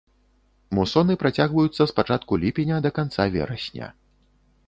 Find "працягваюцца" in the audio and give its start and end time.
1.23-1.83